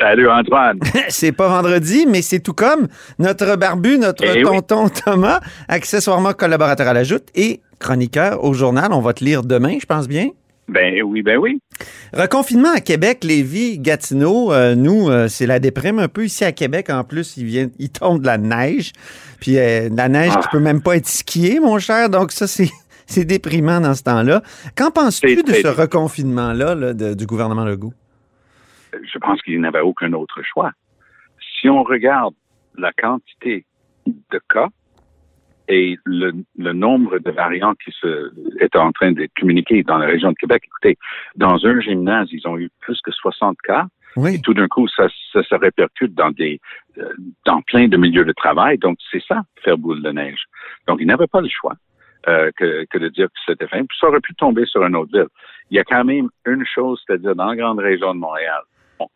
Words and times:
Salut 0.00 0.30
Antoine. 0.30 0.78
c'est 1.08 1.32
pas 1.32 1.48
vendredi, 1.48 2.06
mais 2.08 2.22
c'est 2.22 2.40
tout 2.40 2.54
comme 2.54 2.88
notre 3.18 3.56
barbu, 3.56 3.98
notre 3.98 4.24
Eh 4.24 4.38
oui. 4.38 4.42
tonton 4.44 4.88
Thomas, 4.88 5.40
accessoirement 5.68 6.32
collaborateur 6.32 6.88
à 6.88 6.94
la 6.94 7.04
Joute 7.04 7.28
et 7.34 7.60
chroniqueur 7.78 8.42
au 8.42 8.54
journal. 8.54 8.92
On 8.92 9.00
va 9.00 9.12
te 9.12 9.22
lire 9.24 9.42
demain, 9.42 9.76
je 9.80 9.84
pense 9.86 10.08
bien? 10.08 10.28
Ben 10.68 11.02
oui, 11.02 11.20
ben 11.22 11.36
oui. 11.36 11.60
Reconfinement 12.14 12.72
à 12.74 12.80
Québec, 12.80 13.24
Lévis, 13.24 13.78
Gatineau. 13.78 14.52
euh, 14.52 14.74
nous, 14.74 15.10
euh, 15.10 15.26
c'est 15.28 15.46
la 15.46 15.58
déprime 15.58 15.98
un 15.98 16.08
peu 16.08 16.24
ici 16.24 16.44
à 16.44 16.52
Québec. 16.52 16.88
En 16.90 17.02
plus, 17.04 17.36
il, 17.36 17.44
vient, 17.44 17.68
il 17.78 17.90
tombe 17.90 18.20
de 18.22 18.26
la 18.26 18.38
neige. 18.38 18.92
Puis 19.40 19.58
euh, 19.58 19.88
de 19.90 19.96
la 19.96 20.08
neige 20.08 20.32
Ah. 20.34 20.40
qui 20.40 20.48
peut 20.48 20.60
même 20.60 20.80
pas 20.80 20.96
être 20.96 21.08
skiée, 21.08 21.58
mon 21.60 21.78
cher. 21.78 22.08
Donc 22.08 22.32
ça, 22.32 22.46
c'est... 22.46 22.70
C'est 23.12 23.24
déprimant 23.24 23.80
dans 23.80 23.94
ce 23.94 24.04
temps-là. 24.04 24.40
Qu'en 24.76 24.92
penses-tu 24.92 25.42
de 25.42 25.52
ce 25.52 25.66
reconfinement-là 25.66 26.76
là, 26.76 26.92
du 26.94 27.26
gouvernement 27.26 27.64
Legault? 27.64 27.92
Je 29.12 29.18
pense 29.18 29.40
qu'il 29.42 29.60
n'avait 29.60 29.80
aucun 29.80 30.12
autre 30.12 30.42
choix. 30.42 30.72
Si 31.60 31.68
on 31.68 31.82
regarde 31.82 32.34
la 32.76 32.92
quantité 32.92 33.64
de 34.06 34.40
cas 34.48 34.68
et 35.68 35.96
le, 36.04 36.32
le 36.58 36.72
nombre 36.72 37.18
de 37.18 37.30
variants 37.30 37.74
qui 37.74 37.92
se, 37.92 38.32
est 38.60 38.74
en 38.76 38.90
train 38.92 39.12
d'être 39.12 39.32
communiqués 39.38 39.82
dans 39.82 39.98
la 39.98 40.06
région 40.06 40.30
de 40.30 40.36
Québec, 40.36 40.62
écoutez, 40.66 40.98
dans 41.36 41.64
un 41.64 41.80
gymnase, 41.80 42.28
ils 42.32 42.46
ont 42.48 42.58
eu 42.58 42.70
plus 42.80 43.00
que 43.02 43.12
60 43.12 43.56
cas. 43.62 43.86
Oui. 44.16 44.34
Et 44.34 44.40
tout 44.40 44.54
d'un 44.54 44.66
coup, 44.66 44.88
ça, 44.88 45.06
ça 45.32 45.42
se 45.44 45.54
répercute 45.54 46.14
dans 46.14 46.30
des, 46.30 46.60
euh, 46.98 47.12
dans 47.46 47.62
plein 47.62 47.86
de 47.86 47.96
milieux 47.96 48.24
de 48.24 48.32
travail. 48.32 48.78
Donc, 48.78 48.98
c'est 49.10 49.22
ça, 49.22 49.42
faire 49.62 49.78
boule 49.78 50.02
de 50.02 50.10
neige. 50.10 50.42
Donc, 50.88 50.98
il 51.00 51.06
n'avait 51.06 51.28
pas 51.28 51.40
le 51.40 51.48
choix 51.48 51.74
euh, 52.26 52.50
que, 52.56 52.84
que 52.90 52.98
de 52.98 53.08
dire 53.08 53.28
que 53.28 53.38
c'était 53.46 53.68
fin. 53.68 53.84
Puis 53.84 53.96
ça 54.00 54.08
aurait 54.08 54.20
pu 54.20 54.34
tomber 54.34 54.66
sur 54.66 54.84
une 54.84 54.96
autre 54.96 55.12
ville. 55.12 55.28
Il 55.70 55.76
y 55.76 55.80
a 55.80 55.84
quand 55.84 56.04
même 56.04 56.28
une 56.44 56.66
chose, 56.66 57.00
c'est-à-dire 57.06 57.36
dans 57.36 57.46
la 57.46 57.56
grande 57.56 57.78
région 57.78 58.12
de 58.12 58.18
Montréal, 58.18 58.62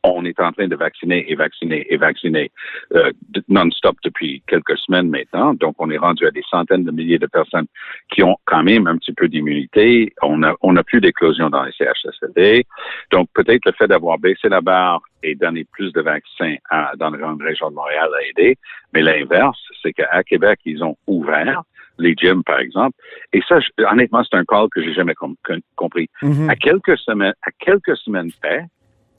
on- 0.02 0.24
est 0.24 0.40
en 0.40 0.52
train 0.52 0.68
de 0.68 0.76
vacciner 0.76 1.30
et 1.30 1.34
vacciner 1.34 1.86
et 1.92 1.98
vacciner 1.98 2.50
euh, 2.94 3.12
non-stop 3.48 3.94
depuis 4.02 4.42
quelques 4.46 4.78
semaines 4.78 5.10
maintenant. 5.10 5.52
Donc, 5.52 5.74
on 5.78 5.90
est 5.90 5.98
rendu 5.98 6.26
à 6.26 6.30
des 6.30 6.42
centaines 6.50 6.84
de 6.84 6.90
milliers 6.90 7.18
de 7.18 7.26
personnes 7.26 7.66
qui 8.10 8.22
ont 8.22 8.36
quand 8.46 8.62
même 8.62 8.86
un 8.86 8.96
petit 8.96 9.12
peu 9.12 9.28
d'immunité. 9.28 10.14
On 10.22 10.42
a, 10.42 10.54
on 10.62 10.76
a 10.76 10.82
plus 10.82 11.00
d'éclosion 11.02 11.50
dans 11.50 11.62
les 11.64 11.72
CHSLD. 11.72 12.64
Donc, 13.12 13.28
peut-être 13.34 13.66
le 13.66 13.72
fait 13.72 13.86
d'avoir 13.86 14.18
baissé 14.18 14.48
la 14.48 14.62
barre 14.62 15.02
et 15.22 15.34
donné 15.34 15.64
plus 15.72 15.92
de 15.92 16.00
vaccins 16.00 16.54
à- 16.70 16.92
dans 16.96 17.10
la 17.10 17.18
grande 17.18 17.42
région 17.42 17.68
de 17.70 17.74
Montréal 17.74 18.08
a 18.18 18.22
aidé. 18.28 18.56
Mais 18.94 19.02
l'inverse, 19.02 19.58
c'est 19.82 19.92
qu'à 19.92 20.22
Québec, 20.22 20.60
ils 20.64 20.82
ont 20.82 20.96
ouvert 21.06 21.62
les 21.98 22.14
gyms, 22.16 22.42
par 22.42 22.58
exemple. 22.60 22.96
Et 23.32 23.40
ça, 23.48 23.60
je- 23.60 23.84
honnêtement, 23.84 24.24
c'est 24.24 24.36
un 24.36 24.44
call 24.44 24.68
que 24.70 24.82
j'ai 24.82 24.94
jamais 24.94 25.14
com- 25.14 25.36
com- 25.44 25.60
compris. 25.76 26.08
Mhm. 26.22 26.48
À 26.50 26.56
quelques 26.56 26.96
semaines, 26.98 27.34
à 27.42 27.50
quelques 27.58 27.96
semaines 27.98 28.30
près, 28.42 28.64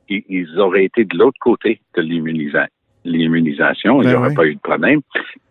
ils, 0.09 0.59
auraient 0.59 0.85
été 0.85 1.05
de 1.05 1.17
l'autre 1.17 1.39
côté 1.39 1.81
de 1.95 2.01
l'immunisa- 2.01 2.67
l'immunisation. 3.03 4.01
Il 4.01 4.07
n'y 4.07 4.13
Ben 4.13 4.19
aurait 4.19 4.29
oui. 4.29 4.35
pas 4.35 4.45
eu 4.45 4.55
de 4.55 4.59
problème. 4.59 5.01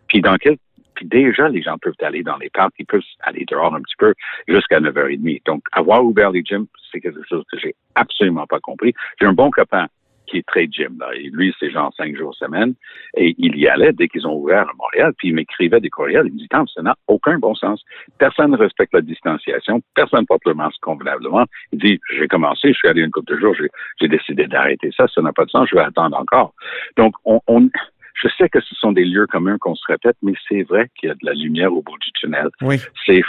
Puis 0.07 0.21
dans 0.21 0.35
quel 0.35 0.57
puis 0.95 1.05
déjà, 1.05 1.49
les 1.49 1.61
gens 1.61 1.77
peuvent 1.77 1.93
aller 2.01 2.23
dans 2.23 2.37
les 2.37 2.49
parcs, 2.49 2.73
ils 2.79 2.85
peuvent 2.85 3.01
aller 3.21 3.43
dehors 3.45 3.75
un 3.75 3.81
petit 3.81 3.95
peu 3.97 4.13
jusqu'à 4.47 4.79
9h30. 4.79 5.41
Donc, 5.45 5.61
avoir 5.73 6.03
ouvert 6.03 6.31
les 6.31 6.41
gyms, 6.41 6.67
c'est 6.91 7.01
quelque 7.01 7.21
chose 7.27 7.43
que 7.51 7.59
j'ai 7.59 7.75
absolument 7.95 8.47
pas 8.47 8.61
compris. 8.61 8.93
J'ai 9.19 9.27
un 9.27 9.33
bon 9.33 9.51
copain 9.51 9.87
qui 10.25 10.37
est 10.37 10.45
très 10.47 10.67
gym. 10.67 10.97
Là. 10.99 11.09
Et 11.15 11.29
lui, 11.31 11.53
c'est 11.59 11.71
genre 11.71 11.93
cinq 11.95 12.15
jours 12.15 12.35
semaine. 12.35 12.73
Et 13.15 13.35
il 13.37 13.57
y 13.57 13.67
allait 13.67 13.93
dès 13.93 14.07
qu'ils 14.07 14.27
ont 14.27 14.35
ouvert 14.35 14.67
à 14.69 14.73
Montréal. 14.77 15.13
Puis 15.17 15.29
il 15.29 15.35
m'écrivait 15.35 15.79
des 15.79 15.89
courriels. 15.89 16.27
Il 16.27 16.33
me 16.33 16.37
dit, 16.39 16.47
Tom, 16.49 16.67
ça 16.67 16.81
n'a 16.81 16.95
aucun 17.07 17.37
bon 17.37 17.55
sens. 17.55 17.83
Personne 18.17 18.51
ne 18.51 18.57
respecte 18.57 18.93
la 18.93 19.01
distanciation. 19.01 19.81
Personne 19.95 20.25
porte 20.25 20.45
le 20.45 20.53
masque 20.53 20.79
convenablement. 20.81 21.45
Il 21.71 21.79
dit, 21.79 21.99
j'ai 22.17 22.27
commencé, 22.27 22.73
je 22.73 22.77
suis 22.77 22.87
allé 22.87 23.01
une 23.01 23.11
couple 23.11 23.33
de 23.33 23.39
jours, 23.39 23.55
j'ai, 23.99 24.07
décidé 24.07 24.47
d'arrêter 24.47 24.91
ça. 24.95 25.07
Ça 25.07 25.21
n'a 25.21 25.33
pas 25.33 25.45
de 25.45 25.49
sens. 25.49 25.67
Je 25.69 25.75
vais 25.75 25.81
attendre 25.81 26.17
encore. 26.17 26.53
Donc, 26.97 27.15
on, 27.25 27.39
on- 27.47 27.69
je 28.15 28.29
sais 28.37 28.49
que 28.49 28.61
ce 28.61 28.75
sont 28.75 28.91
des 28.91 29.05
lieux 29.05 29.27
communs 29.27 29.57
qu'on 29.57 29.75
se 29.75 29.85
répète, 29.87 30.15
mais 30.21 30.33
c'est 30.47 30.63
vrai 30.63 30.89
qu'il 30.95 31.09
y 31.09 31.11
a 31.11 31.15
de 31.15 31.25
la 31.25 31.33
lumière 31.33 31.73
au 31.73 31.81
bout 31.81 31.97
du 31.99 32.11
tunnel. 32.13 32.47
Oui. 32.61 32.77
C'est 33.05 33.21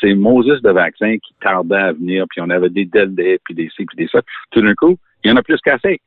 c'est 0.00 0.14
Moses 0.14 0.60
de 0.62 0.70
vaccins 0.70 1.16
qui 1.18 1.34
tardait 1.40 1.76
à 1.76 1.92
venir, 1.92 2.26
puis 2.28 2.40
on 2.40 2.50
avait 2.50 2.68
des 2.68 2.84
délais, 2.84 3.38
puis 3.44 3.54
des 3.54 3.70
ci, 3.74 3.86
puis 3.86 3.96
des 3.96 4.08
ça. 4.08 4.20
Tout 4.50 4.60
d'un 4.60 4.74
coup, 4.74 4.98
il 5.24 5.30
y 5.30 5.32
en 5.32 5.36
a 5.36 5.42
plus 5.42 5.58
qu'assez. 5.62 6.00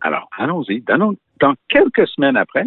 Alors, 0.00 0.28
allons-y. 0.38 0.80
Dans, 0.82 1.14
dans 1.40 1.54
quelques 1.68 2.06
semaines 2.08 2.36
après, 2.36 2.64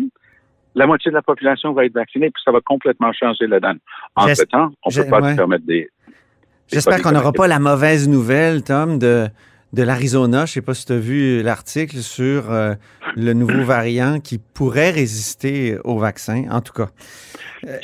la 0.76 0.88
moitié 0.88 1.12
de 1.12 1.16
la 1.16 1.22
population 1.22 1.74
va 1.74 1.86
être 1.86 1.94
vaccinée, 1.94 2.30
puis 2.32 2.42
ça 2.44 2.52
va 2.52 2.60
complètement 2.62 3.12
changer 3.14 3.48
la 3.48 3.60
donne. 3.60 3.80
Entre-temps, 4.16 4.72
on 4.84 4.90
ne 4.90 5.04
peut 5.04 5.10
pas 5.10 5.22
ouais. 5.22 5.36
permettre 5.36 5.66
des... 5.66 5.90
J'espère 6.72 7.02
qu'on 7.02 7.12
n'aura 7.12 7.32
pas 7.32 7.48
la 7.48 7.60
mauvaise 7.60 8.08
nouvelle, 8.08 8.64
Tom, 8.64 8.98
de, 8.98 9.28
de 9.74 9.84
l'Arizona. 9.84 10.46
Je 10.46 10.54
sais 10.54 10.62
pas 10.62 10.74
si 10.74 10.86
tu 10.86 10.94
as 10.94 10.98
vu 10.98 11.44
l'article 11.44 11.98
sur 11.98 12.52
euh, 12.52 12.74
le 13.16 13.34
nouveau 13.34 13.64
variant 13.64 14.20
qui 14.20 14.40
pourrait 14.40 14.92
résister 14.92 15.78
au 15.84 16.00
vaccin, 16.00 16.46
en 16.50 16.62
tout 16.62 16.74
cas. 16.74 16.88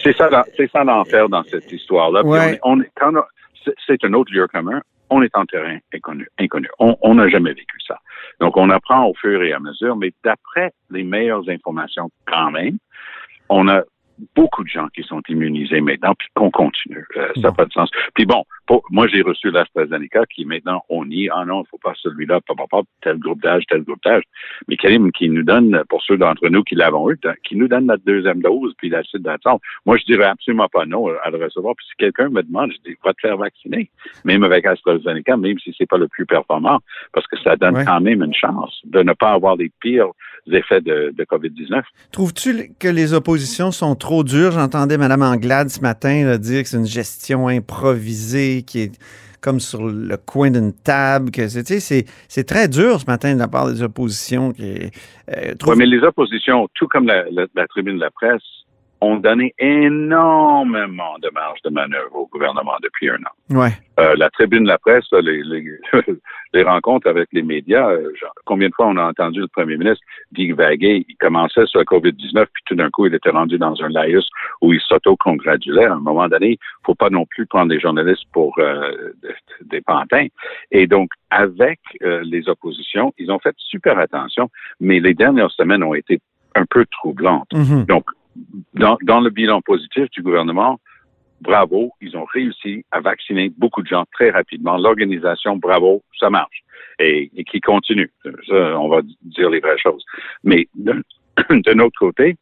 C'est 0.03 0.15
ça, 0.15 0.29
ça 0.71 0.83
l'enfer 0.83 1.29
dans 1.29 1.43
cette 1.43 1.71
histoire-là. 1.71 2.25
Ouais. 2.25 2.59
On, 2.63 2.79
on 3.01 3.21
c'est 3.85 4.03
un 4.03 4.13
autre 4.13 4.33
lieu 4.33 4.47
commun. 4.47 4.81
On 5.09 5.21
est 5.21 5.35
en 5.35 5.45
terrain 5.45 5.77
inconnu. 5.93 6.27
inconnu. 6.39 6.67
On 6.79 6.97
on 7.01 7.15
n'a 7.15 7.27
jamais 7.29 7.53
vécu 7.53 7.77
ça. 7.87 7.99
Donc, 8.39 8.57
on 8.57 8.69
apprend 8.69 9.05
au 9.07 9.13
fur 9.15 9.41
et 9.41 9.53
à 9.53 9.59
mesure, 9.59 9.95
mais 9.95 10.13
d'après 10.23 10.71
les 10.89 11.03
meilleures 11.03 11.49
informations 11.49 12.09
quand 12.25 12.51
même, 12.51 12.77
on 13.49 13.67
a 13.67 13.83
beaucoup 14.35 14.63
de 14.63 14.69
gens 14.69 14.87
qui 14.93 15.03
sont 15.03 15.21
immunisés 15.29 15.81
maintenant, 15.81 16.13
puis 16.17 16.27
qu'on 16.35 16.51
continue. 16.51 17.05
Euh, 17.17 17.27
ça 17.35 17.41
n'a 17.41 17.51
pas 17.51 17.65
de 17.65 17.71
sens. 17.71 17.89
Puis 18.15 18.25
bon, 18.25 18.43
pour- 18.67 18.83
moi, 18.91 19.07
j'ai 19.07 19.21
reçu 19.21 19.49
l'AstraZeneca 19.51 20.25
qui 20.27 20.45
maintenant, 20.45 20.83
on 20.89 21.05
nie, 21.05 21.29
ah 21.29 21.45
non, 21.45 21.63
il 21.63 21.69
faut 21.69 21.77
pas 21.77 21.93
celui-là, 21.95 22.41
pas, 22.41 22.55
pas, 22.55 22.67
pas, 22.69 22.81
tel 23.01 23.17
groupe 23.17 23.41
d'âge, 23.41 23.63
tel 23.67 23.83
groupe 23.83 24.01
d'âge. 24.03 24.23
Mais 24.67 24.77
Karim, 24.77 25.11
qui 25.11 25.29
nous 25.29 25.43
donne, 25.43 25.83
pour 25.89 26.01
ceux 26.03 26.17
d'entre 26.17 26.47
nous 26.49 26.63
qui 26.63 26.75
l'avons 26.75 27.09
eu, 27.11 27.17
qui 27.43 27.55
nous 27.55 27.67
donne 27.67 27.85
notre 27.85 28.03
deuxième 28.05 28.41
dose, 28.41 28.73
puis 28.77 28.89
la 28.89 29.03
suite 29.03 29.23
d'attente. 29.23 29.61
Moi, 29.85 29.97
je 29.97 30.05
dirais 30.05 30.25
absolument 30.25 30.67
pas 30.67 30.85
non 30.85 31.07
à 31.23 31.29
le 31.29 31.43
recevoir. 31.43 31.75
Puis 31.75 31.85
si 31.89 31.95
quelqu'un 31.97 32.29
me 32.29 32.41
demande, 32.43 32.71
je 32.71 32.89
dis, 32.91 32.97
va 33.03 33.13
te 33.13 33.21
faire 33.21 33.37
vacciner. 33.37 33.89
Même 34.25 34.43
avec 34.43 34.65
AstraZeneca, 34.65 35.37
même 35.37 35.57
si 35.59 35.73
c'est 35.77 35.87
pas 35.89 35.97
le 35.97 36.07
plus 36.07 36.25
performant, 36.25 36.79
parce 37.13 37.25
que 37.27 37.37
ça 37.39 37.55
donne 37.55 37.75
Ouais. 37.77 37.85
quand 37.85 38.01
même 38.01 38.23
une 38.23 38.33
chance 38.33 38.81
de 38.85 39.01
ne 39.03 39.13
pas 39.13 39.31
avoir 39.31 39.55
les 39.55 39.71
pires 39.79 40.09
effets 40.55 40.81
de, 40.81 41.13
de 41.17 41.23
COVID-19. 41.23 41.81
Trouves-tu 42.11 42.71
que 42.79 42.87
les 42.87 43.13
oppositions 43.13 43.71
sont 43.71 43.95
trop 43.95 44.23
dures? 44.23 44.51
J'entendais 44.51 44.97
Mme 44.97 45.21
Anglade 45.21 45.69
ce 45.69 45.81
matin 45.81 46.25
là, 46.25 46.37
dire 46.37 46.63
que 46.63 46.69
c'est 46.69 46.77
une 46.77 46.85
gestion 46.85 47.47
improvisée 47.47 48.63
qui 48.65 48.79
est 48.81 48.91
comme 49.41 49.59
sur 49.61 49.87
le 49.87 50.17
coin 50.17 50.51
d'une 50.51 50.73
table. 50.73 51.31
que 51.31 51.47
c'est- 51.47 51.63
tu 51.63 51.73
sais, 51.75 51.79
C'est 51.79 52.05
c'est 52.27 52.43
très 52.43 52.67
dur 52.67 52.99
ce 52.99 53.05
matin 53.05 53.33
de 53.33 53.39
la 53.39 53.47
part 53.47 53.71
des 53.71 53.81
oppositions. 53.81 54.51
Qui, 54.51 54.91
euh, 55.31 55.53
mais 55.77 55.85
les 55.85 56.01
oppositions, 56.03 56.67
tout 56.73 56.87
comme 56.87 57.07
la, 57.07 57.23
la- 57.31 57.47
la 57.55 57.67
tribune 57.67 57.95
de 57.95 58.01
la 58.01 58.11
presse, 58.11 58.41
ont 59.01 59.17
donné 59.17 59.53
énormément 59.59 61.17
de 61.21 61.29
marge 61.33 61.61
de 61.63 61.69
manœuvre 61.69 62.15
au 62.15 62.27
gouvernement 62.27 62.75
depuis 62.83 63.09
un 63.09 63.15
an. 63.15 63.57
Ouais. 63.57 63.71
Euh, 63.99 64.15
la 64.17 64.29
tribune 64.29 64.63
de 64.63 64.67
la 64.67 64.77
presse, 64.77 65.05
les, 65.11 65.43
les, 65.43 65.79
les 66.53 66.63
rencontres 66.63 67.07
avec 67.07 67.29
les 67.31 67.41
médias, 67.41 67.89
euh, 67.89 68.11
genre, 68.19 68.33
combien 68.45 68.69
de 68.69 68.73
fois 68.73 68.87
on 68.87 68.97
a 68.97 69.03
entendu 69.03 69.39
le 69.39 69.47
premier 69.47 69.77
ministre 69.77 70.03
divaguer, 70.31 71.05
il 71.07 71.15
commençait 71.17 71.65
sur 71.65 71.79
la 71.79 71.85
COVID-19, 71.85 72.45
puis 72.53 72.63
tout 72.65 72.75
d'un 72.75 72.89
coup, 72.89 73.05
il 73.05 73.13
était 73.13 73.29
rendu 73.29 73.57
dans 73.57 73.81
un 73.81 73.89
laïus 73.89 74.27
où 74.61 74.73
il 74.73 74.81
s'auto-congratulait. 74.81 75.85
À 75.85 75.93
un 75.93 75.99
moment 75.99 76.27
donné, 76.27 76.51
il 76.51 76.85
faut 76.85 76.95
pas 76.95 77.09
non 77.09 77.25
plus 77.25 77.45
prendre 77.45 77.71
les 77.71 77.79
journalistes 77.79 78.25
pour 78.33 78.53
euh, 78.59 79.13
des 79.65 79.81
pantins. 79.81 80.27
Et 80.71 80.87
donc, 80.87 81.09
avec 81.29 81.79
euh, 82.03 82.21
les 82.23 82.47
oppositions, 82.49 83.13
ils 83.17 83.31
ont 83.31 83.39
fait 83.39 83.55
super 83.57 83.97
attention, 83.97 84.49
mais 84.79 84.99
les 84.99 85.13
dernières 85.13 85.51
semaines 85.51 85.83
ont 85.83 85.93
été 85.93 86.19
un 86.55 86.65
peu 86.65 86.85
troublantes. 86.91 87.51
Mhm. 87.53 87.85
Donc, 87.85 88.05
dans, 88.73 88.97
dans 89.03 89.19
le 89.19 89.29
bilan 89.29 89.61
positif 89.61 90.09
du 90.11 90.21
gouvernement, 90.21 90.79
bravo, 91.41 91.91
ils 92.01 92.15
ont 92.17 92.25
réussi 92.25 92.85
à 92.91 92.99
vacciner 92.99 93.51
beaucoup 93.57 93.81
de 93.81 93.87
gens 93.87 94.05
très 94.13 94.29
rapidement. 94.29 94.77
L'organisation, 94.77 95.57
bravo, 95.57 96.03
ça 96.19 96.29
marche. 96.29 96.63
Et, 96.99 97.31
et 97.35 97.43
qui 97.45 97.61
continue. 97.61 98.11
Ça, 98.47 98.77
on 98.77 98.89
va 98.89 99.01
dire 99.21 99.49
les 99.49 99.59
vraies 99.61 99.77
choses. 99.77 100.03
Mais 100.43 100.67
d'un 100.75 101.01
d'un 101.49 101.79
autre 101.79 101.97
côté, 101.99 102.37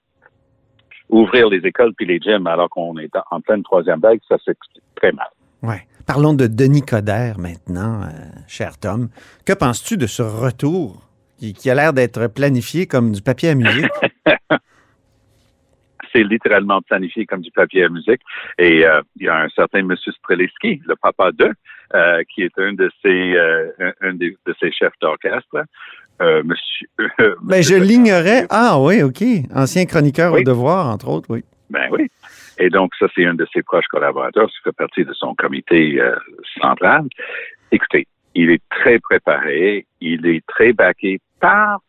ouvrir 1.09 1.49
les 1.49 1.65
écoles 1.65 1.93
puis 1.95 2.05
les 2.05 2.19
gyms 2.19 2.47
alors 2.47 2.69
qu'on 2.69 2.97
est 2.97 3.11
en 3.31 3.41
pleine 3.41 3.63
troisième 3.63 3.99
vague, 3.99 4.19
ça 4.27 4.37
s'explique 4.43 4.83
très 4.95 5.11
mal. 5.11 5.27
Ouais. 5.63 5.87
Parlons 6.05 6.33
de 6.33 6.47
Denis 6.47 6.83
Coderre 6.83 7.37
maintenant, 7.37 8.03
euh, 8.03 8.07
cher 8.47 8.77
Tom. 8.77 9.09
Que 9.45 9.53
penses-tu 9.53 9.97
de 9.97 10.07
ce 10.07 10.21
retour 10.21 11.01
qui, 11.37 11.53
qui 11.53 11.69
a 11.69 11.75
l'air 11.75 11.93
d'être 11.93 12.27
planifié 12.27 12.87
comme 12.87 13.11
du 13.11 13.21
papier 13.21 13.49
à 13.49 13.55
musique? 13.55 13.91
C'est 16.13 16.23
littéralement 16.23 16.81
planifié 16.81 17.25
comme 17.25 17.41
du 17.41 17.51
papier 17.51 17.83
à 17.85 17.89
musique. 17.89 18.21
Et 18.57 18.85
euh, 18.85 19.01
il 19.19 19.25
y 19.25 19.29
a 19.29 19.37
un 19.41 19.49
certain 19.49 19.83
Monsieur 19.83 20.11
Streliski, 20.13 20.81
le 20.85 20.95
papa 20.95 21.31
d'eux, 21.31 21.53
euh, 21.95 22.23
qui 22.33 22.43
est 22.43 22.57
un 22.57 22.73
de 22.73 22.89
ses, 23.01 23.35
euh, 23.35 23.69
un, 23.79 23.93
un 24.01 24.13
de 24.13 24.35
ses 24.59 24.71
chefs 24.71 24.93
d'orchestre. 25.01 25.63
Euh, 26.21 26.41
monsieur, 26.43 26.87
Ben, 27.43 27.61
je 27.61 27.75
l'ignorais. 27.75 28.45
Ah 28.49 28.79
oui, 28.79 29.03
OK. 29.03 29.23
Ancien 29.53 29.85
chroniqueur 29.85 30.33
Oui. 30.33 30.41
au 30.41 30.43
devoir, 30.43 30.87
entre 30.87 31.09
autres, 31.09 31.27
oui. 31.29 31.43
Ben 31.69 31.87
oui. 31.91 32.07
Et 32.59 32.69
donc, 32.69 32.93
ça, 32.97 33.05
c'est 33.13 33.25
un 33.25 33.35
de 33.35 33.45
ses 33.53 33.61
proches 33.61 33.85
collaborateurs, 33.87 34.47
qui 34.47 34.57
fait 34.63 34.71
partie 34.75 35.05
de 35.05 35.13
son 35.13 35.35
comité 35.35 35.99
euh, 36.01 36.15
central. 36.59 37.03
Écoutez, 37.71 38.07
il 38.33 38.49
est 38.51 38.61
très 38.69 38.99
préparé, 38.99 39.85
il 40.01 40.25
est 40.25 40.43
très 40.47 40.73
baqué 40.73 41.19
par 41.39 41.79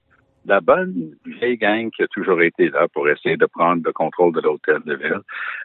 la 0.47 0.61
bonne 0.61 1.15
vieille 1.27 1.57
gang 1.59 1.91
qui 1.91 2.03
a 2.03 2.07
toujours 2.09 2.41
été 2.43 2.71
là 2.71 2.87
pour 2.89 3.09
essayer 3.09 3.37
de 3.37 3.47
prendre 3.47 3.83
le 3.85 3.93
contrôle 3.93 4.33
de 4.35 4.41
l'hôtel 4.41 4.81
de 4.85 4.95
ville. 4.95 5.21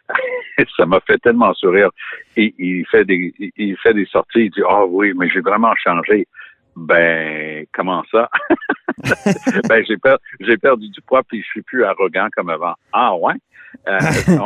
ça 0.77 0.85
m'a 0.85 0.99
fait 1.01 1.17
tellement 1.19 1.53
sourire. 1.53 1.89
Il 2.35 2.85
fait 2.87 3.05
des, 3.05 3.33
il 3.57 3.77
fait 3.77 3.93
des 3.93 4.05
sorties, 4.05 4.45
il 4.45 4.51
dit, 4.51 4.61
ah 4.67 4.85
oui, 4.85 5.13
mais 5.15 5.29
j'ai 5.29 5.41
vraiment 5.41 5.73
changé. 5.75 6.27
Ben, 6.75 7.65
comment 7.71 8.03
ça? 8.11 8.29
ben, 9.69 9.83
j'ai 9.85 9.97
per- 9.97 10.17
j'ai 10.39 10.57
perdu 10.57 10.89
du 10.89 11.01
poids 11.01 11.23
puis 11.23 11.41
je 11.41 11.47
suis 11.47 11.61
plus 11.61 11.83
arrogant 11.83 12.27
comme 12.35 12.49
avant. 12.49 12.73
Ah 12.91 13.15
ouais? 13.15 13.35
Euh, 13.87 13.99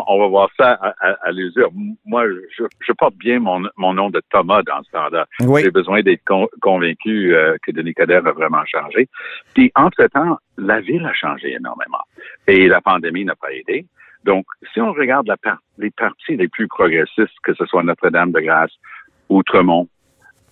on, 0.07 0.19
va 0.19 0.27
voir 0.27 0.49
ça 0.57 0.71
à, 0.73 0.93
à, 0.99 1.11
à 1.23 1.31
l'usure. 1.31 1.69
Moi, 2.05 2.25
je, 2.57 2.63
je 2.79 2.91
porte 2.93 3.15
bien 3.15 3.39
mon, 3.39 3.63
mon 3.77 3.93
nom 3.93 4.09
de 4.09 4.21
Thomas 4.29 4.61
dans 4.63 4.81
ce 4.83 4.91
temps-là. 4.91 5.25
Oui. 5.41 5.61
J'ai 5.63 5.71
besoin 5.71 6.01
d'être 6.01 6.23
con- 6.25 6.49
convaincu 6.61 7.35
euh, 7.35 7.55
que 7.63 7.71
Denis 7.71 7.93
Coderre 7.93 8.25
a 8.25 8.31
vraiment 8.31 8.65
changé. 8.65 9.07
Puis, 9.53 9.71
entre-temps, 9.75 10.37
la 10.57 10.79
ville 10.79 11.05
a 11.05 11.13
changé 11.13 11.53
énormément. 11.53 12.01
Et 12.47 12.67
la 12.67 12.81
pandémie 12.81 13.25
n'a 13.25 13.35
pas 13.35 13.51
aidé. 13.51 13.85
Donc, 14.23 14.45
si 14.73 14.81
on 14.81 14.91
regarde 14.93 15.27
la 15.27 15.37
par- 15.37 15.61
les 15.77 15.91
parties 15.91 16.35
les 16.35 16.47
plus 16.47 16.67
progressistes, 16.67 17.37
que 17.43 17.53
ce 17.53 17.65
soit 17.65 17.83
Notre-Dame-de-Grâce, 17.83 18.71
Outremont, 19.29 19.87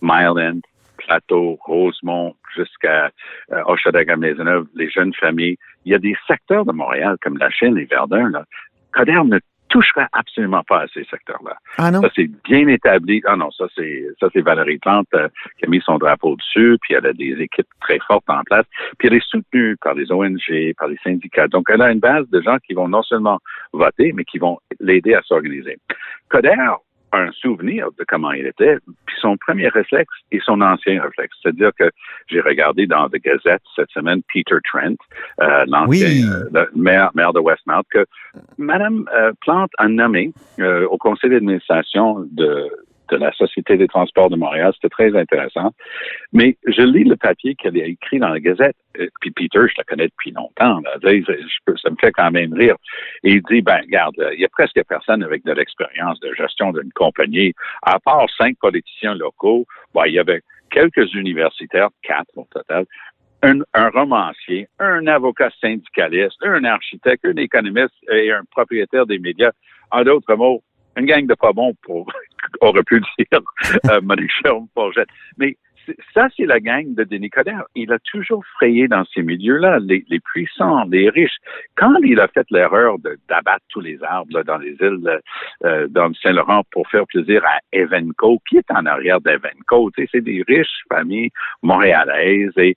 Mile 0.02 0.38
End, 0.38 0.60
Plateau, 1.06 1.58
Rosemont, 1.62 2.36
jusqu'à 2.56 3.12
euh, 3.52 3.62
Hochelaga-Maisonneuve, 3.66 4.68
les 4.76 4.90
jeunes 4.90 5.14
familles, 5.14 5.58
il 5.86 5.92
y 5.92 5.96
a 5.96 6.00
des 6.00 6.16
secteurs 6.28 6.66
de 6.66 6.72
Montréal, 6.72 7.18
comme 7.22 7.38
la 7.38 7.50
Chine 7.50 7.78
et 7.78 7.86
Verdun, 7.86 8.30
là. 8.30 8.46
Coderre 8.92 9.26
ne 9.26 9.40
toucherait 9.70 10.08
absolument 10.14 10.64
pas 10.64 10.84
à 10.84 10.88
ces 10.88 11.04
secteurs-là. 11.06 11.58
Ah 11.78 11.92
non? 11.92 12.02
Ça, 12.02 12.10
c'est 12.16 12.30
bien 12.46 12.68
établi. 12.68 13.22
Ah 13.26 13.36
non, 13.36 13.52
ça, 13.52 13.66
c'est 13.76 14.06
ça 14.20 14.28
c'est 14.32 14.42
Valérie 14.42 14.78
Plante 14.78 15.08
euh, 15.16 15.28
qui 15.58 15.66
a 15.66 15.70
mis 15.70 15.82
son 15.82 15.98
drapeau 15.98 16.36
dessus, 16.38 16.78
puis 16.82 16.94
elle 16.94 17.06
a 17.06 17.14
des 17.14 17.36
équipes 17.42 17.68
très 17.82 18.00
fortes 18.08 18.30
en 18.30 18.42
place, 18.44 18.66
puis 18.98 19.10
elle 19.10 19.16
est 19.16 19.28
soutenue 19.28 19.76
par 19.82 19.94
les 19.94 20.12
ONG, 20.12 20.74
par 20.78 20.88
les 20.88 20.98
syndicats. 21.04 21.48
Donc, 21.48 21.66
elle 21.70 21.82
a 21.82 21.92
une 21.92 22.00
base 22.00 22.30
de 22.30 22.42
gens 22.42 22.58
qui 22.66 22.74
vont 22.74 22.88
non 22.88 23.04
seulement 23.04 23.40
voter, 23.74 24.14
mais 24.14 24.24
qui 24.24 24.38
vont 24.38 24.60
l'aider 24.80 25.14
à 25.14 25.22
s'organiser. 25.24 25.78
Coder 26.30 26.50
a 26.50 26.78
un 27.16 27.32
souvenir 27.32 27.90
de 27.98 28.06
comment 28.08 28.32
il 28.32 28.46
était, 28.46 28.78
puis 29.06 29.16
son 29.20 29.38
premier 29.38 29.68
réflexe 29.68 30.14
et 30.32 30.40
son 30.44 30.62
ancien 30.62 31.02
réflexe. 31.02 31.36
C'est-à-dire 31.42 31.72
que 31.78 31.90
j'ai 32.28 32.42
regardé 32.42 32.88
dans 32.88 33.10
The 33.10 33.18
Gazette 33.24 33.62
cette 33.76 33.90
semaine 33.92 34.22
Peter 34.32 34.58
Trent, 34.72 34.96
euh, 35.42 35.66
l'ancien 35.68 35.88
Oui. 35.88 36.24
euh, 36.56 36.66
maire, 36.76 37.12
maire 37.16 37.34
de 37.34 37.40
Westmount, 37.40 37.84
que 37.90 38.06
Madame 38.58 39.06
euh, 39.14 39.32
Plante 39.42 39.72
a 39.78 39.88
nommé 39.88 40.34
au 40.60 40.98
conseil 40.98 41.30
d'administration 41.30 42.26
de, 42.32 42.70
de 43.10 43.18
la 43.18 43.32
Société 43.34 43.78
des 43.78 43.88
transports 43.88 44.30
de 44.30 44.36
Montréal. 44.36 44.72
C'était 44.76 44.90
très 44.90 45.16
intéressant. 45.16 45.72
Mais 46.34 46.58
je 46.68 46.82
lis 46.82 47.04
le 47.04 47.16
papier 47.16 47.56
qu'elle 47.56 47.78
a 47.80 47.86
écrit 47.86 48.20
dans 48.20 48.30
la 48.30 48.40
Gazette. 48.40 48.76
Euh, 49.00 49.08
Puis 49.22 49.32
Peter, 49.32 49.60
je 49.60 49.74
le 49.78 49.84
connais 49.86 50.08
depuis 50.08 50.32
longtemps. 50.32 50.82
Ça 51.82 51.90
me 51.90 51.96
fait 52.00 52.12
quand 52.12 52.32
même 52.32 52.54
rire. 52.54 52.76
Et 53.24 53.32
il 53.32 53.42
dit, 53.44 53.62
ben, 53.62 53.80
regarde, 53.82 54.16
il 54.34 54.40
y 54.40 54.46
a 54.46 54.50
presque 54.50 54.82
personne 54.88 55.24
avec 55.24 55.44
de 55.46 55.52
l'expérience 55.52 56.20
de 56.20 56.34
gestion 56.34 56.72
d'une 56.72 56.92
compagnie. 56.94 57.54
À 57.82 58.00
part 58.00 58.28
cinq 58.38 58.58
politiciens 58.60 59.16
locaux, 59.16 59.66
il 60.06 60.14
y 60.14 60.20
avait 60.20 60.42
quelques 60.70 61.14
universitaires, 61.14 61.90
quatre 62.02 62.30
au 62.36 62.48
total, 62.52 62.86
un, 63.44 63.60
un 63.74 63.90
romancier, 63.90 64.68
un 64.80 65.06
avocat 65.08 65.50
syndicaliste, 65.62 66.38
un 66.42 66.64
architecte, 66.64 67.26
un 67.26 67.36
économiste 67.38 67.94
et 68.10 68.32
un 68.32 68.44
propriétaire 68.50 69.06
des 69.06 69.20
médias. 69.20 69.52
En 69.92 70.04
d'autres 70.04 70.36
mots, 70.36 70.64
une 70.98 71.06
gang 71.06 71.26
de 71.28 71.36
pas 71.36 71.54
bons 71.54 71.74
pour, 71.84 72.12
aurait 72.62 72.84
pu 72.84 73.02
dire, 73.18 73.40
euh. 73.92 74.02
Mais 75.38 75.58
ça, 76.14 76.28
c'est 76.36 76.46
la 76.46 76.60
gang 76.60 76.94
de 76.94 77.04
Denis 77.04 77.30
Coderre. 77.30 77.66
Il 77.76 77.92
a 77.92 78.00
toujours 78.00 78.44
frayé 78.56 78.88
dans 78.88 79.04
ces 79.14 79.22
milieux-là, 79.22 79.80
les, 79.80 80.04
puissants, 80.20 80.84
les 80.90 81.10
riches. 81.10 81.38
Quand 81.76 81.96
il 82.04 82.20
a 82.20 82.28
fait 82.28 82.46
l'erreur 82.50 82.98
d'abattre 83.30 83.66
tous 83.70 83.82
les 83.82 84.02
arbres 84.04 84.44
dans 84.44 84.58
les 84.58 84.76
îles 84.80 85.22
euh, 85.64 85.88
dans 85.90 86.08
le 86.08 86.14
Saint-Laurent 86.16 86.64
pour 86.72 86.88
faire 86.90 87.06
plaisir 87.08 87.44
à 87.46 87.60
Evenco, 87.72 88.40
qui 88.50 88.58
est 88.58 88.72
en 88.72 88.86
arrière 88.86 89.22
d'Evenco, 89.22 89.92
c'est 89.96 90.22
des 90.22 90.44
riches 90.48 90.84
familles 90.90 91.30
montréalaises 91.62 92.58
et 92.58 92.76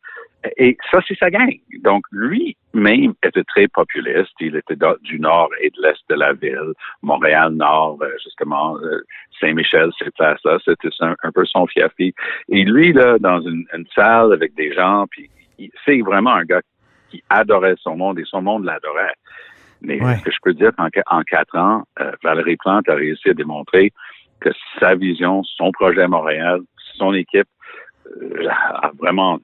et 0.57 0.77
ça, 0.91 0.99
c'est 1.07 1.19
sa 1.19 1.31
gang. 1.31 1.51
Donc, 1.83 2.05
lui-même 2.13 3.15
était 3.23 3.45
très 3.45 3.69
populiste. 3.69 4.33
Il 4.41 4.57
était 4.57 4.77
du 5.03 5.21
nord 5.21 5.51
et 5.61 5.71
de 5.71 5.83
l'est 5.83 6.01
de 6.09 6.15
la 6.15 6.33
ville. 6.33 6.73
Montréal-Nord, 7.03 7.99
euh, 8.03 8.11
justement, 8.23 8.77
euh, 8.79 9.01
Saint-Michel, 9.41 9.91
ces 9.99 10.11
places-là, 10.11 10.59
c'était 10.65 10.89
un, 11.01 11.15
un 11.23 11.33
peu 11.33 11.45
son 11.45 11.67
fief. 11.67 11.93
Et 11.99 12.15
lui, 12.65 12.93
là, 12.93 13.19
dans 13.19 13.41
une, 13.41 13.65
une 13.77 13.87
salle 13.95 14.33
avec 14.33 14.55
des 14.55 14.73
gens, 14.73 15.07
puis 15.11 15.31
c'est 15.85 16.01
vraiment 16.03 16.35
un 16.35 16.45
gars 16.45 16.63
qui 17.11 17.23
adorait 17.31 17.75
son 17.79 17.97
monde 17.97 18.19
et 18.19 18.25
son 18.25 18.43
monde 18.43 18.65
l'adorait. 18.65 19.15
Mais 19.81 20.03
Ouais. 20.03 20.17
ce 20.17 20.25
que 20.25 20.31
je 20.31 20.39
peux 20.43 20.55
dire 20.55 20.73
qu'en 20.77 20.89
en 21.07 21.23
quatre 21.23 21.57
ans, 21.57 21.85
euh, 22.01 22.13
Valérie 22.23 22.57
Plante 22.57 22.89
a 22.89 22.95
réussi 22.95 23.31
à 23.31 23.35
démontrer 23.35 23.93
que 24.41 24.51
sa 24.79 24.95
vision, 24.95 25.43
son 25.45 25.73
projet 25.73 26.03
à 26.03 26.09
Montréal, 26.09 26.61
son 26.97 27.15
équipe 27.15 27.49
euh, 28.23 28.49
a 28.51 28.91
vraiment 28.99 29.39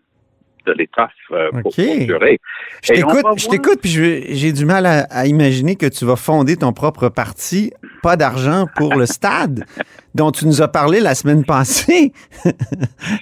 de 0.66 0.72
l'étoffe 0.72 1.10
euh, 1.32 1.50
pour, 1.50 1.66
OK. 1.66 1.76
pour 1.76 2.06
durer. 2.06 2.40
Je 2.82 2.92
t'écoute, 2.92 3.24
je 3.36 3.48
t'écoute, 3.48 3.78
puis 3.80 3.90
j'ai 3.90 4.52
du 4.52 4.64
mal 4.64 4.86
à, 4.86 5.00
à 5.10 5.26
imaginer 5.26 5.76
que 5.76 5.86
tu 5.86 6.04
vas 6.04 6.16
fonder 6.16 6.56
ton 6.56 6.72
propre 6.72 7.08
parti, 7.08 7.72
pas 8.02 8.16
d'argent 8.16 8.66
pour 8.76 8.94
le 8.94 9.06
stade 9.06 9.64
dont 10.14 10.30
tu 10.30 10.46
nous 10.46 10.62
as 10.62 10.68
parlé 10.68 11.00
la 11.00 11.14
semaine 11.14 11.44
passée. 11.44 12.12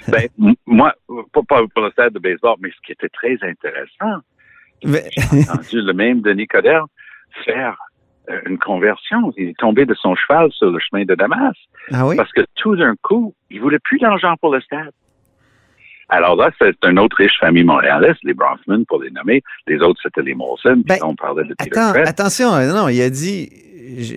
Ben, 0.08 0.28
moi, 0.66 0.94
pas, 1.32 1.42
pas 1.48 1.60
pour 1.74 1.84
le 1.84 1.90
stade 1.90 2.12
de 2.12 2.18
baseball, 2.18 2.56
mais 2.60 2.70
ce 2.70 2.86
qui 2.86 2.92
était 2.92 3.08
très 3.08 3.38
intéressant, 3.42 4.22
Mais- 4.84 5.08
j'ai 5.14 5.48
entendu 5.50 5.80
le 5.80 5.92
même 5.92 6.20
Denis 6.20 6.46
Coderre 6.46 6.86
faire 7.44 7.76
euh, 8.30 8.40
une 8.46 8.58
conversion. 8.58 9.32
Il 9.36 9.48
est 9.50 9.58
tombé 9.58 9.84
de 9.86 9.94
son 9.94 10.14
cheval 10.14 10.50
sur 10.52 10.70
le 10.70 10.78
chemin 10.78 11.04
de 11.04 11.14
Damas 11.14 11.54
ah 11.92 12.06
oui? 12.06 12.16
parce 12.16 12.30
que 12.32 12.42
tout 12.56 12.76
d'un 12.76 12.94
coup, 13.02 13.34
il 13.50 13.60
voulait 13.60 13.80
plus 13.80 13.98
d'argent 13.98 14.34
pour 14.40 14.52
le 14.54 14.60
stade. 14.60 14.92
Alors 16.12 16.36
là, 16.36 16.50
c'est 16.60 16.76
une 16.84 16.98
autre 16.98 17.16
riche 17.16 17.38
famille 17.40 17.64
montréalaise, 17.64 18.16
les 18.22 18.34
Bronfman 18.34 18.84
pour 18.86 19.02
les 19.02 19.10
nommer. 19.10 19.42
Les 19.66 19.80
autres, 19.80 19.98
c'était 20.02 20.20
les 20.20 20.34
Molson. 20.34 20.82
Ben, 20.84 20.98
on 21.02 21.14
parlait 21.14 21.44
de 21.44 21.54
Attends, 21.58 21.98
attention, 22.04 22.54
euh, 22.54 22.70
non, 22.70 22.88
il 22.88 23.00
a 23.00 23.08
dit 23.08 23.48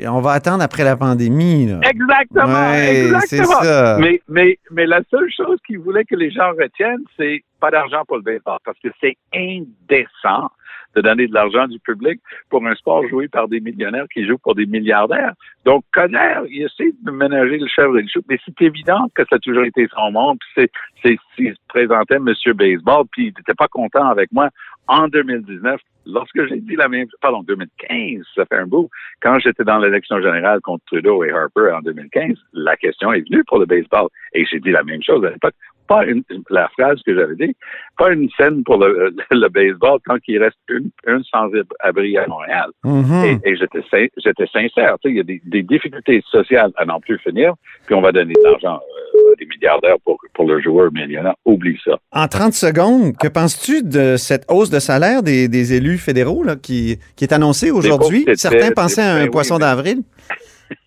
on 0.08 0.20
va 0.20 0.32
attendre 0.32 0.62
après 0.64 0.84
la 0.84 0.98
pandémie. 0.98 1.68
là. 1.68 1.80
Exactement, 1.90 2.72
Ouais, 2.72 3.06
exactement. 3.06 3.62
ça. 3.62 3.98
Mais, 4.00 4.22
mais, 4.28 4.60
mais 4.72 4.86
la 4.86 5.02
seule 5.10 5.32
chose 5.36 5.58
qu'il 5.66 5.80
voulait 5.80 6.04
que 6.06 6.16
les 6.16 6.32
gens 6.32 6.50
retiennent, 6.52 7.04
c'est 7.18 7.44
pas 7.60 7.72
d'argent 7.72 8.04
pour 8.08 8.18
le 8.18 8.24
baseball, 8.24 8.60
parce 8.66 8.78
que 8.84 8.90
c'est 9.02 9.16
indécent 9.34 10.52
de 10.96 11.02
donner 11.02 11.28
de 11.28 11.34
l'argent 11.34 11.68
du 11.68 11.80
public 11.80 12.20
pour 12.50 12.66
un 12.66 12.76
sport 12.76 13.08
joué 13.08 13.28
par 13.28 13.48
des 13.48 13.60
millionnaires 13.60 14.08
qui 14.14 14.26
jouent 14.26 14.38
pour 14.38 14.56
des 14.56 14.66
milliardaires. 14.66 15.34
Donc, 15.66 15.84
Conner, 15.94 16.42
il 16.50 16.64
essaie 16.64 16.92
de 17.04 17.12
ménager 17.12 17.58
le 17.58 17.98
et 17.98 18.02
le 18.02 18.08
chou, 18.08 18.22
mais 18.30 18.40
c'est 18.46 18.62
évident 18.62 19.08
que 19.14 19.24
ça 19.30 19.36
a 19.36 19.40
toujours 19.40 19.66
été 19.66 19.88
son 19.94 20.12
monde, 20.12 20.38
puis 20.40 20.50
c'est, 20.56 20.72
c'est, 21.04 21.18
il 21.44 21.54
se 21.54 21.60
présentait 21.68 22.20
Monsieur 22.20 22.54
Baseball, 22.54 23.06
puis 23.12 23.28
il 23.28 23.34
n'était 23.38 23.54
pas 23.54 23.68
content 23.68 24.08
avec 24.08 24.32
moi 24.32 24.50
en 24.88 25.08
2019, 25.08 25.80
lorsque 26.06 26.48
j'ai 26.48 26.60
dit 26.60 26.76
la 26.76 26.88
même, 26.88 27.08
pardon, 27.22 27.44
2015, 27.44 28.24
ça 28.36 28.46
fait 28.46 28.58
un 28.58 28.68
bout, 28.68 28.90
quand 29.22 29.40
j'étais 29.40 29.64
dans 29.64 29.80
l'élection 29.80 30.22
générale 30.22 30.62
contre 30.62 30.86
Trudeau 30.86 31.24
et 31.24 31.32
Harper 31.32 31.72
en 31.74 31.82
2015, 31.82 32.38
la 32.54 32.76
question 32.78 33.12
est 33.12 33.28
venue 33.28 33.44
pour 33.46 33.60
le 33.60 33.66
baseball. 33.66 34.08
Et 34.34 34.46
j'ai 34.46 34.60
dit 34.60 34.72
la 34.72 34.84
même 34.84 35.02
chose 35.02 35.26
à 35.26 35.32
l'époque. 35.32 35.56
Pas 35.88 36.06
une, 36.06 36.24
la 36.50 36.68
phrase 36.70 37.02
que 37.06 37.14
j'avais 37.16 37.36
dit, 37.36 37.56
pas 37.98 38.12
une 38.12 38.30
scène 38.38 38.64
pour 38.64 38.78
le, 38.78 39.16
le 39.32 39.48
baseball 39.50 40.00
tant 40.06 40.18
qu'il 40.20 40.42
reste 40.42 40.58
une, 40.70 40.90
une 41.08 41.24
sans-abri 41.24 42.18
à 42.18 42.28
Montréal. 42.28 42.70
Mhm. 42.84 43.40
Et, 43.44 43.50
et 43.50 43.56
j'étais 43.56 43.84
sin- 43.92 44.08
j'étais 44.18 44.48
sincère. 44.48 44.96
Il 45.06 45.16
y 45.16 45.20
a 45.20 45.24
des, 45.24 45.42
des 45.46 45.64
difficultés 45.64 46.24
sociales 46.30 46.72
à 46.78 46.86
n'en 46.86 47.00
plus 47.00 47.18
finir, 47.20 47.54
puis 47.86 47.96
on 47.96 48.02
va 48.02 48.12
donner 48.12 48.34
de 48.34 48.44
l'argent 48.44 48.80
euh, 49.16 49.34
à 49.34 49.36
des 49.38 49.46
milliardaires 49.46 49.98
pour, 50.04 50.18
pour 50.34 50.48
le 50.48 50.62
joueur 50.62 50.92
millionnaire. 50.92 51.36
Oublie 51.46 51.80
ça. 51.84 51.98
En 52.12 52.28
30 52.28 52.54
secondes, 52.54 53.16
que 53.18 53.28
penses-tu 53.28 53.84
de 53.84 54.18
cette 54.18 54.46
hausse 54.50 54.70
de 54.70 54.80
salaire 54.80 55.24
des, 55.24 55.48
des 55.48 55.74
élus 55.74 55.98
fédéraux 55.98 56.44
là, 56.44 56.56
qui, 56.56 56.98
qui 57.16 57.24
est 57.26 57.34
annoncée 57.34 57.72
aujourd'hui? 57.72 58.26
Certains 58.36 58.72
pensaient 58.72 59.02
à 59.02 59.14
un 59.14 59.18
ben 59.20 59.24
oui, 59.26 59.30
poisson 59.30 59.58
d'avril. 59.58 60.00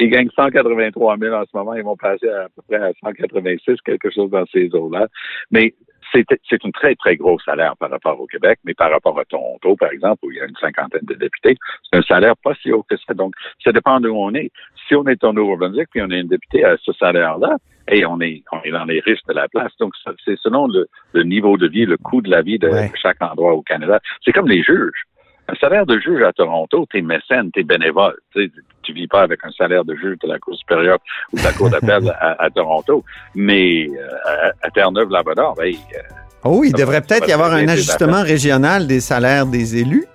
Ils 0.00 0.10
gagnent 0.10 0.30
183 0.34 1.16
000 1.18 1.34
en 1.34 1.44
ce 1.44 1.56
moment. 1.56 1.74
Ils 1.74 1.82
vont 1.84 1.96
passer 1.96 2.28
à, 2.28 2.48
peu 2.54 2.62
près 2.68 2.82
à 2.82 2.92
186, 3.04 3.80
quelque 3.84 4.10
chose 4.10 4.30
dans 4.30 4.46
ces 4.46 4.68
eaux-là. 4.74 5.06
Mais 5.50 5.74
c'est 6.12 6.24
c'est 6.48 6.62
une 6.64 6.72
très, 6.72 6.94
très 6.94 7.16
gros 7.16 7.38
salaire 7.40 7.74
par 7.78 7.90
rapport 7.90 8.20
au 8.20 8.26
Québec, 8.26 8.58
mais 8.64 8.74
par 8.74 8.90
rapport 8.90 9.18
à 9.18 9.24
Toronto, 9.24 9.76
par 9.76 9.90
exemple, 9.90 10.26
où 10.26 10.30
il 10.30 10.36
y 10.36 10.40
a 10.40 10.44
une 10.44 10.56
cinquantaine 10.56 11.04
de 11.04 11.14
députés, 11.14 11.56
c'est 11.90 11.98
un 11.98 12.02
salaire 12.02 12.36
pas 12.36 12.54
si 12.60 12.70
haut 12.72 12.82
que 12.82 12.96
ça. 12.96 13.14
Donc, 13.14 13.34
ça 13.64 13.72
dépend 13.72 13.98
d'où 14.00 14.14
on 14.14 14.34
est. 14.34 14.50
Si 14.88 14.94
on 14.94 15.06
est 15.06 15.22
au 15.24 15.32
Nouveau-Brunswick, 15.32 15.88
puis 15.90 16.02
on 16.02 16.10
est 16.10 16.20
un 16.20 16.24
député 16.24 16.64
à 16.64 16.76
ce 16.76 16.92
salaire-là, 16.92 17.56
et 17.88 18.04
on 18.04 18.20
est, 18.20 18.42
on 18.52 18.60
est 18.62 18.70
dans 18.70 18.84
les 18.84 19.00
riches 19.00 19.24
de 19.28 19.32
la 19.34 19.48
place. 19.48 19.72
Donc, 19.80 19.92
c'est 20.24 20.38
selon 20.38 20.66
le, 20.66 20.86
le 21.14 21.22
niveau 21.22 21.56
de 21.56 21.66
vie, 21.66 21.86
le 21.86 21.96
coût 21.96 22.20
de 22.20 22.30
la 22.30 22.42
vie 22.42 22.58
de 22.58 22.68
Ouais. 22.68 22.90
chaque 23.00 23.20
endroit 23.22 23.54
au 23.54 23.62
Canada. 23.62 23.98
C'est 24.24 24.32
comme 24.32 24.48
les 24.48 24.62
juges. 24.62 25.04
Un 25.48 25.54
salaire 25.56 25.86
de 25.86 25.98
juge 25.98 26.22
à 26.22 26.32
Toronto, 26.32 26.86
t'es 26.90 27.02
mécène, 27.02 27.50
t'es 27.52 27.62
bénévole. 27.64 28.14
Tu 28.32 28.44
sais, 28.44 28.50
tu 28.82 28.92
vis 28.92 29.08
pas 29.08 29.22
avec 29.22 29.40
un 29.44 29.50
salaire 29.50 29.84
de 29.84 29.94
juge 29.96 30.16
de 30.22 30.28
la 30.28 30.38
Cour 30.38 30.56
supérieure 30.56 30.98
ou 31.32 31.38
de 31.38 31.42
la 31.44 31.52
Cour 31.52 31.68
d'appel 31.70 32.08
à, 32.20 32.42
à 32.42 32.50
Toronto. 32.50 33.04
Mais 33.34 33.86
euh, 33.88 34.08
à, 34.24 34.66
à 34.66 34.70
Terre-Neuve-Labrador, 34.70 35.54
ben, 35.56 35.72
euh, 35.72 35.98
Oh, 36.44 36.62
il 36.64 36.70
Ça 36.72 36.78
devrait 36.78 37.00
peut-être 37.02 37.28
y 37.28 37.32
avoir 37.32 37.52
un 37.52 37.68
ajustement 37.68 38.22
régional 38.22 38.86
des 38.88 38.98
salaires 39.00 39.46
des 39.46 39.76
élus 39.76 40.06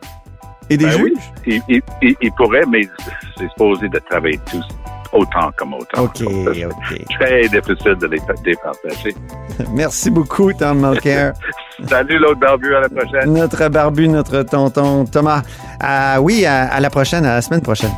et 0.70 0.76
des 0.76 0.86
Ben 0.86 0.92
juges. 0.92 1.12
oui. 1.46 1.62
il, 1.70 1.76
il, 1.78 1.82
il, 2.02 2.16
il 2.22 2.32
pourrait, 2.34 2.66
mais 2.70 2.82
c'est 3.38 3.48
supposé 3.50 3.88
de 3.88 4.00
travailler 4.00 4.40
tous 4.52 4.66
autant 5.14 5.52
comme 5.58 5.74
autant. 5.76 6.04
OK, 6.04 6.22
OK. 6.26 7.06
Très 7.20 7.48
difficile 7.48 7.96
de 7.96 8.08
les 8.08 8.20
départager. 8.44 9.16
Merci 9.74 10.12
beaucoup, 10.12 10.52
Tom 10.54 10.82
Mulcair. 10.82 11.34
Salut 11.88 12.18
l'autre 12.18 12.40
barbu, 12.40 12.76
à 12.76 12.80
la 12.82 12.90
prochaine. 12.90 13.32
notre 13.34 13.68
barbu, 13.70 14.08
notre 14.08 14.42
tonton 14.44 15.06
Thomas. 15.06 15.42
Ah 15.80 16.20
oui, 16.22 16.46
à, 16.46 16.66
à 16.66 16.80
la 16.80 16.90
prochaine, 16.90 17.26
à 17.26 17.36
la 17.36 17.42
semaine 17.42 17.62
prochaine. 17.62 17.92